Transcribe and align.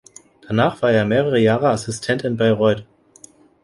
Danach 0.47 0.81
war 0.81 0.89
er 0.91 1.05
mehrere 1.05 1.37
Jahre 1.37 1.69
Assistent 1.69 2.23
in 2.23 2.35
Bayreuth. 2.35 2.85